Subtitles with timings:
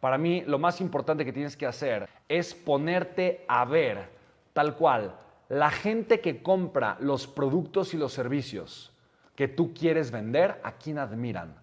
[0.00, 4.08] Para mí lo más importante que tienes que hacer es ponerte a ver
[4.52, 5.16] tal cual
[5.48, 8.92] la gente que compra los productos y los servicios
[9.34, 11.54] que tú quieres vender, ¿a quién admiran?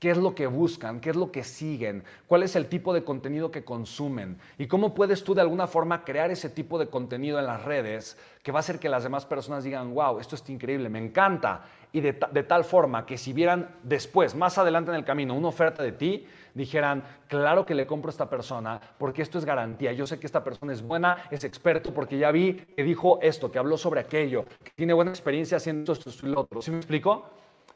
[0.00, 0.98] ¿Qué es lo que buscan?
[0.98, 2.04] ¿Qué es lo que siguen?
[2.26, 4.38] ¿Cuál es el tipo de contenido que consumen?
[4.56, 8.16] ¿Y cómo puedes tú de alguna forma crear ese tipo de contenido en las redes
[8.42, 11.64] que va a hacer que las demás personas digan, wow, esto es increíble, me encanta?
[11.92, 15.48] Y de, de tal forma que si vieran después, más adelante en el camino, una
[15.48, 19.92] oferta de ti, dijeran, claro que le compro a esta persona porque esto es garantía.
[19.92, 23.52] Yo sé que esta persona es buena, es experto porque ya vi que dijo esto,
[23.52, 26.62] que habló sobre aquello, que tiene buena experiencia haciendo esto y lo otro.
[26.62, 27.28] ¿Sí me explico?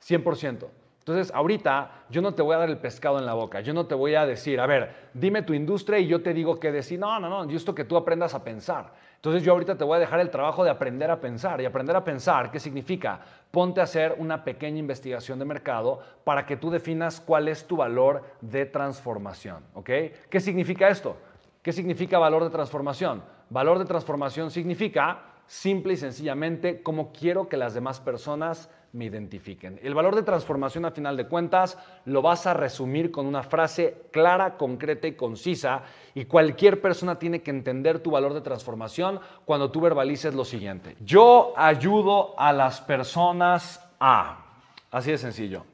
[0.02, 0.83] 100%.
[1.04, 3.84] Entonces, ahorita yo no te voy a dar el pescado en la boca, yo no
[3.84, 6.98] te voy a decir, a ver, dime tu industria y yo te digo qué decir.
[6.98, 8.90] No, no, no, yo esto que tú aprendas a pensar.
[9.16, 11.60] Entonces, yo ahorita te voy a dejar el trabajo de aprender a pensar.
[11.60, 13.20] Y aprender a pensar, ¿qué significa?
[13.50, 17.76] Ponte a hacer una pequeña investigación de mercado para que tú definas cuál es tu
[17.76, 19.62] valor de transformación.
[19.74, 19.90] ¿Ok?
[20.30, 21.18] ¿Qué significa esto?
[21.60, 23.22] ¿Qué significa valor de transformación?
[23.50, 29.80] Valor de transformación significa simple y sencillamente cómo quiero que las demás personas me identifiquen.
[29.82, 34.06] El valor de transformación a final de cuentas lo vas a resumir con una frase
[34.12, 35.82] clara, concreta y concisa
[36.14, 40.96] y cualquier persona tiene que entender tu valor de transformación cuando tú verbalices lo siguiente.
[41.00, 44.44] Yo ayudo a las personas a...
[44.92, 45.64] Así de sencillo.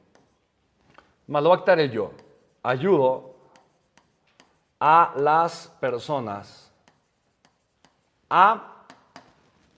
[1.26, 1.52] Más lo
[1.90, 2.12] yo.
[2.62, 3.34] Ayudo
[4.80, 6.72] a las personas
[8.30, 8.79] a...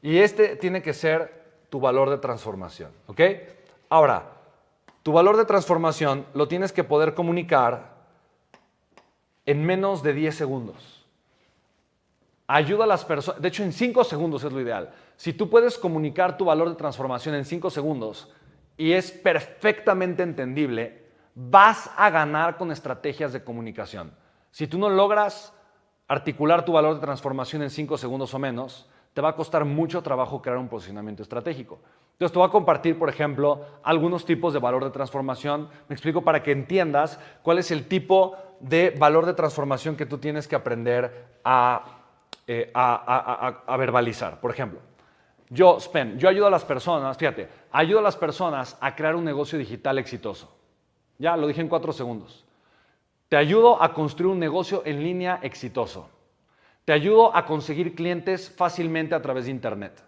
[0.03, 2.91] Y este tiene que ser tu valor de transformación.
[3.06, 3.20] ¿Ok?
[3.89, 4.25] Ahora,
[5.03, 7.92] tu valor de transformación lo tienes que poder comunicar
[9.47, 11.06] en menos de 10 segundos.
[12.47, 14.92] Ayuda a las personas, de hecho en 5 segundos es lo ideal.
[15.17, 18.28] Si tú puedes comunicar tu valor de transformación en 5 segundos
[18.77, 24.12] y es perfectamente entendible, vas a ganar con estrategias de comunicación.
[24.50, 25.55] Si tú no logras
[26.08, 30.02] articular tu valor de transformación en 5 segundos o menos, te va a costar mucho
[30.02, 31.78] trabajo crear un posicionamiento estratégico.
[32.12, 35.68] Entonces te voy a compartir, por ejemplo, algunos tipos de valor de transformación.
[35.89, 40.18] Me explico para que entiendas cuál es el tipo de valor de transformación que tú
[40.18, 41.98] tienes que aprender a,
[42.46, 42.72] eh,
[43.77, 44.40] verbalizar.
[44.40, 44.80] Por ejemplo,
[45.51, 49.24] yo, Spen, yo ayudo a las personas, fíjate, ayudo a las personas a crear un
[49.24, 50.51] negocio digital exitoso.
[51.18, 52.45] Ya, lo dije en cuatro segundos.
[53.28, 56.08] Te ayudo a construir un negocio en línea exitoso.
[56.85, 60.03] Te ayudo a conseguir clientes fácilmente a través de Internet.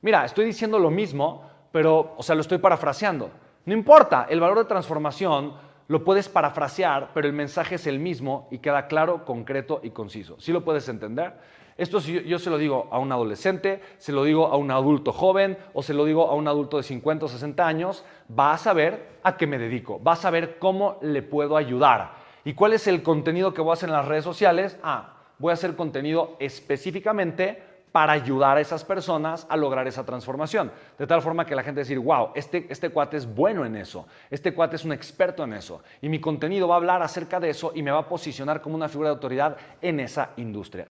[0.00, 1.42] Mira, estoy diciendo lo mismo,
[1.72, 3.30] pero, o sea, lo estoy parafraseando.
[3.66, 5.54] No importa, el valor de transformación
[5.88, 10.36] lo puedes parafrasear, pero el mensaje es el mismo y queda claro, concreto y conciso.
[10.38, 11.34] ¿Sí lo puedes entender?
[11.76, 15.12] Esto yo, yo se lo digo a un adolescente, se lo digo a un adulto
[15.12, 18.04] joven o se lo digo a un adulto de 50 o 60 años,
[18.38, 22.12] va a saber a qué me dedico, va a saber cómo le puedo ayudar.
[22.44, 24.78] ¿Y cuál es el contenido que voy a hacer en las redes sociales?
[24.84, 27.60] Ah, voy a hacer contenido específicamente
[27.92, 30.70] para ayudar a esas personas a lograr esa transformación.
[30.96, 34.06] De tal forma que la gente decir, wow, este, este cuate es bueno en eso,
[34.30, 35.82] este cuate es un experto en eso.
[36.00, 38.76] Y mi contenido va a hablar acerca de eso y me va a posicionar como
[38.76, 40.86] una figura de autoridad en esa industria.